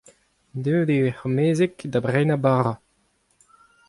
[0.63, 2.73] Deuet eo hec'h amezeg da brenañ bara.